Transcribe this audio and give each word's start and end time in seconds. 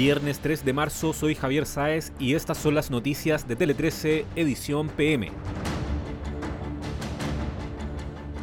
Viernes 0.00 0.38
3 0.38 0.64
de 0.64 0.72
marzo, 0.72 1.12
soy 1.12 1.34
Javier 1.34 1.66
Sáez 1.66 2.10
y 2.18 2.32
estas 2.32 2.56
son 2.56 2.74
las 2.74 2.90
noticias 2.90 3.46
de 3.46 3.54
Tele 3.54 3.74
13, 3.74 4.24
edición 4.34 4.88
PM. 4.88 5.30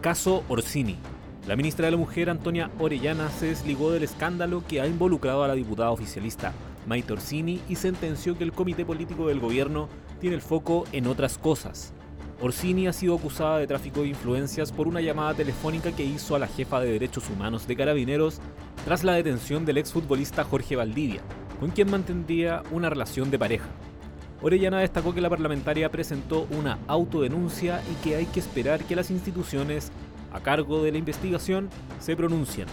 Caso 0.00 0.44
Orsini. 0.48 0.96
La 1.46 1.54
ministra 1.54 1.84
de 1.84 1.90
la 1.90 1.98
Mujer, 1.98 2.30
Antonia 2.30 2.70
Orellana, 2.78 3.28
se 3.28 3.48
desligó 3.48 3.92
del 3.92 4.02
escándalo 4.02 4.64
que 4.66 4.80
ha 4.80 4.86
involucrado 4.86 5.44
a 5.44 5.48
la 5.48 5.52
diputada 5.52 5.90
oficialista 5.90 6.54
Maite 6.86 7.12
Orsini 7.12 7.60
y 7.68 7.76
sentenció 7.76 8.38
que 8.38 8.44
el 8.44 8.52
comité 8.52 8.86
político 8.86 9.28
del 9.28 9.38
gobierno 9.38 9.90
tiene 10.22 10.36
el 10.36 10.40
foco 10.40 10.84
en 10.92 11.06
otras 11.06 11.36
cosas. 11.36 11.92
Orsini 12.40 12.88
ha 12.88 12.94
sido 12.94 13.16
acusada 13.16 13.58
de 13.58 13.66
tráfico 13.66 14.00
de 14.00 14.08
influencias 14.08 14.72
por 14.72 14.88
una 14.88 15.02
llamada 15.02 15.34
telefónica 15.34 15.92
que 15.92 16.02
hizo 16.02 16.34
a 16.34 16.38
la 16.38 16.48
jefa 16.48 16.80
de 16.80 16.92
derechos 16.92 17.28
humanos 17.28 17.66
de 17.68 17.76
Carabineros 17.76 18.40
tras 18.84 19.04
la 19.04 19.12
detención 19.12 19.64
del 19.64 19.78
exfutbolista 19.78 20.42
Jorge 20.42 20.74
Valdivia, 20.74 21.20
con 21.62 21.70
quien 21.70 21.88
mantendría 21.88 22.64
una 22.72 22.90
relación 22.90 23.30
de 23.30 23.38
pareja. 23.38 23.68
Orellana 24.40 24.80
destacó 24.80 25.14
que 25.14 25.20
la 25.20 25.30
parlamentaria 25.30 25.92
presentó 25.92 26.48
una 26.50 26.80
autodenuncia 26.88 27.80
y 27.88 27.94
que 28.02 28.16
hay 28.16 28.26
que 28.26 28.40
esperar 28.40 28.82
que 28.82 28.96
las 28.96 29.12
instituciones 29.12 29.92
a 30.32 30.40
cargo 30.40 30.82
de 30.82 30.90
la 30.90 30.98
investigación 30.98 31.70
se 32.00 32.16
pronuncien. 32.16 32.66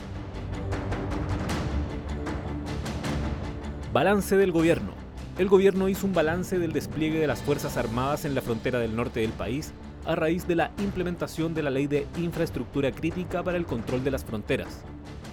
Balance 3.93 4.35
del 4.37 4.51
gobierno 4.51 4.93
el 5.37 5.47
gobierno 5.47 5.87
hizo 5.87 6.05
un 6.05 6.13
balance 6.13 6.59
del 6.59 6.73
despliegue 6.73 7.17
de 7.19 7.27
las 7.27 7.41
Fuerzas 7.43 7.77
Armadas 7.77 8.25
en 8.25 8.35
la 8.35 8.41
frontera 8.41 8.79
del 8.79 8.93
norte 8.93 9.21
del 9.21 9.31
país 9.31 9.71
a 10.05 10.15
raíz 10.15 10.47
de 10.47 10.55
la 10.55 10.71
implementación 10.79 11.53
de 11.53 11.63
la 11.63 11.69
Ley 11.69 11.87
de 11.87 12.07
Infraestructura 12.17 12.91
Crítica 12.91 13.41
para 13.41 13.57
el 13.57 13.65
Control 13.65 14.03
de 14.03 14.11
las 14.11 14.25
Fronteras. 14.25 14.83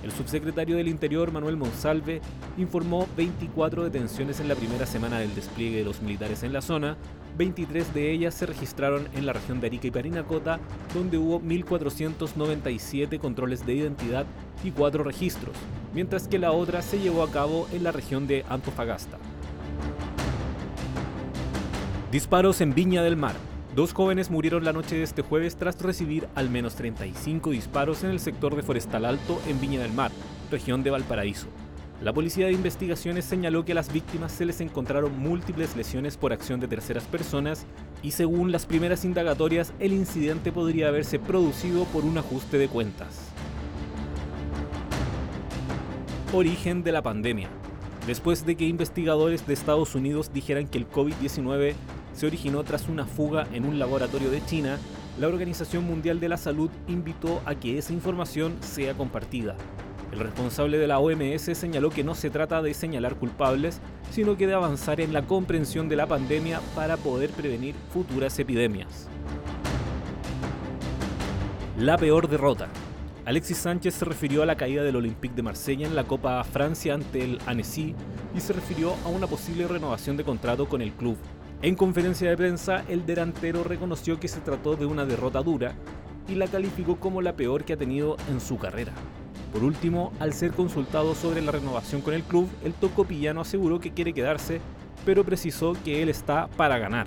El 0.02 0.12
subsecretario 0.12 0.76
del 0.76 0.88
Interior, 0.88 1.32
Manuel 1.32 1.56
Monsalve, 1.56 2.20
informó 2.58 3.08
24 3.16 3.84
detenciones 3.84 4.40
en 4.40 4.48
la 4.48 4.54
primera 4.54 4.86
semana 4.86 5.18
del 5.18 5.34
despliegue 5.34 5.78
de 5.78 5.84
los 5.84 6.00
militares 6.00 6.42
en 6.42 6.52
la 6.52 6.62
zona, 6.62 6.96
23 7.36 7.92
de 7.92 8.12
ellas 8.12 8.34
se 8.34 8.46
registraron 8.46 9.08
en 9.14 9.26
la 9.26 9.32
región 9.32 9.60
de 9.60 9.66
Arica 9.66 9.88
y 9.88 9.90
Parinacota, 9.90 10.58
donde 10.94 11.18
hubo 11.18 11.40
1.497 11.40 13.18
controles 13.18 13.66
de 13.66 13.74
identidad 13.74 14.26
y 14.64 14.70
4 14.70 15.04
registros, 15.04 15.54
mientras 15.94 16.28
que 16.28 16.38
la 16.38 16.52
otra 16.52 16.82
se 16.82 16.98
llevó 16.98 17.22
a 17.22 17.30
cabo 17.30 17.68
en 17.72 17.84
la 17.84 17.92
región 17.92 18.26
de 18.26 18.44
Antofagasta. 18.48 19.18
Disparos 22.10 22.60
en 22.60 22.74
Viña 22.74 23.02
del 23.02 23.16
Mar. 23.16 23.34
Dos 23.76 23.92
jóvenes 23.92 24.30
murieron 24.30 24.64
la 24.64 24.72
noche 24.72 24.96
de 24.96 25.02
este 25.02 25.20
jueves 25.20 25.56
tras 25.56 25.78
recibir 25.82 26.28
al 26.34 26.48
menos 26.48 26.76
35 26.76 27.50
disparos 27.50 28.04
en 28.04 28.10
el 28.10 28.20
sector 28.20 28.56
de 28.56 28.62
Forestal 28.62 29.04
Alto 29.04 29.38
en 29.46 29.60
Viña 29.60 29.82
del 29.82 29.92
Mar, 29.92 30.10
región 30.50 30.82
de 30.82 30.88
Valparaíso. 30.88 31.48
La 32.00 32.14
Policía 32.14 32.46
de 32.46 32.52
Investigaciones 32.52 33.26
señaló 33.26 33.66
que 33.66 33.72
a 33.72 33.74
las 33.74 33.92
víctimas 33.92 34.32
se 34.32 34.46
les 34.46 34.62
encontraron 34.62 35.18
múltiples 35.18 35.76
lesiones 35.76 36.16
por 36.16 36.32
acción 36.32 36.58
de 36.58 36.68
terceras 36.68 37.04
personas 37.04 37.66
y 38.02 38.12
según 38.12 38.50
las 38.50 38.64
primeras 38.64 39.04
indagatorias 39.04 39.74
el 39.78 39.92
incidente 39.92 40.52
podría 40.52 40.88
haberse 40.88 41.18
producido 41.18 41.84
por 41.84 42.06
un 42.06 42.16
ajuste 42.16 42.56
de 42.56 42.68
cuentas. 42.68 43.28
Origen 46.32 46.82
de 46.82 46.92
la 46.92 47.02
pandemia. 47.02 47.50
Después 48.06 48.46
de 48.46 48.56
que 48.56 48.64
investigadores 48.64 49.46
de 49.46 49.52
Estados 49.52 49.94
Unidos 49.94 50.32
dijeran 50.32 50.66
que 50.66 50.78
el 50.78 50.88
COVID-19 50.88 51.74
se 52.16 52.26
originó 52.26 52.64
tras 52.64 52.88
una 52.88 53.04
fuga 53.04 53.46
en 53.52 53.66
un 53.66 53.78
laboratorio 53.78 54.30
de 54.30 54.44
China, 54.44 54.78
la 55.20 55.28
Organización 55.28 55.84
Mundial 55.84 56.18
de 56.18 56.30
la 56.30 56.38
Salud 56.38 56.70
invitó 56.88 57.42
a 57.44 57.54
que 57.54 57.76
esa 57.76 57.92
información 57.92 58.56
sea 58.60 58.94
compartida. 58.94 59.54
El 60.12 60.20
responsable 60.20 60.78
de 60.78 60.86
la 60.86 60.98
OMS 60.98 61.42
señaló 61.42 61.90
que 61.90 62.04
no 62.04 62.14
se 62.14 62.30
trata 62.30 62.62
de 62.62 62.72
señalar 62.72 63.16
culpables, 63.16 63.80
sino 64.10 64.36
que 64.36 64.46
de 64.46 64.54
avanzar 64.54 65.00
en 65.00 65.12
la 65.12 65.22
comprensión 65.22 65.90
de 65.90 65.96
la 65.96 66.06
pandemia 66.06 66.60
para 66.74 66.96
poder 66.96 67.30
prevenir 67.30 67.74
futuras 67.92 68.38
epidemias. 68.38 69.08
La 71.78 71.98
peor 71.98 72.28
derrota. 72.28 72.68
Alexis 73.26 73.58
Sánchez 73.58 73.94
se 73.94 74.04
refirió 74.06 74.42
a 74.42 74.46
la 74.46 74.56
caída 74.56 74.84
del 74.84 74.96
Olympique 74.96 75.34
de 75.34 75.42
Marsella 75.42 75.86
en 75.86 75.96
la 75.96 76.04
Copa 76.04 76.42
Francia 76.44 76.94
ante 76.94 77.22
el 77.24 77.38
Annecy 77.44 77.94
y 78.34 78.40
se 78.40 78.54
refirió 78.54 78.94
a 79.04 79.08
una 79.08 79.26
posible 79.26 79.68
renovación 79.68 80.16
de 80.16 80.24
contrato 80.24 80.66
con 80.66 80.80
el 80.80 80.92
club. 80.92 81.18
En 81.62 81.74
conferencia 81.74 82.28
de 82.28 82.36
prensa, 82.36 82.84
el 82.86 83.06
delantero 83.06 83.64
reconoció 83.64 84.20
que 84.20 84.28
se 84.28 84.40
trató 84.40 84.76
de 84.76 84.84
una 84.84 85.06
derrota 85.06 85.42
dura 85.42 85.72
y 86.28 86.34
la 86.34 86.48
calificó 86.48 86.96
como 86.96 87.22
la 87.22 87.34
peor 87.34 87.64
que 87.64 87.72
ha 87.72 87.78
tenido 87.78 88.18
en 88.28 88.40
su 88.40 88.58
carrera. 88.58 88.92
Por 89.52 89.64
último, 89.64 90.12
al 90.20 90.34
ser 90.34 90.52
consultado 90.52 91.14
sobre 91.14 91.40
la 91.40 91.52
renovación 91.52 92.02
con 92.02 92.12
el 92.12 92.24
club, 92.24 92.50
el 92.62 92.74
tocopillano 92.74 93.40
aseguró 93.40 93.80
que 93.80 93.92
quiere 93.92 94.12
quedarse, 94.12 94.60
pero 95.06 95.24
precisó 95.24 95.74
que 95.82 96.02
él 96.02 96.10
está 96.10 96.48
para 96.48 96.78
ganar. 96.78 97.06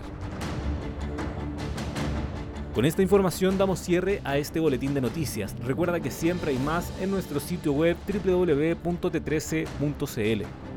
Con 2.73 2.85
esta 2.85 3.03
información 3.03 3.57
damos 3.57 3.79
cierre 3.79 4.21
a 4.23 4.37
este 4.37 4.59
boletín 4.59 4.95
de 4.95 5.01
noticias. 5.01 5.55
Recuerda 5.63 5.99
que 5.99 6.11
siempre 6.11 6.51
hay 6.51 6.59
más 6.59 6.91
en 7.01 7.09
nuestro 7.11 7.39
sitio 7.39 7.73
web 7.73 7.97
www.t13.cl. 8.07 10.68